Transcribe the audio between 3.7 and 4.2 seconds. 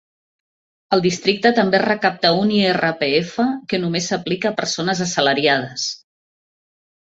que només